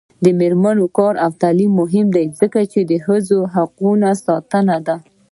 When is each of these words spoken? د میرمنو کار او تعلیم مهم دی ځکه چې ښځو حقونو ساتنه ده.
د 0.23 0.25
میرمنو 0.39 0.85
کار 0.97 1.13
او 1.23 1.31
تعلیم 1.41 1.71
مهم 1.81 2.07
دی 2.15 2.25
ځکه 2.39 2.59
چې 2.71 2.83
ښځو 3.05 3.37
حقونو 3.53 4.09
ساتنه 4.25 4.77
ده. 4.87 4.95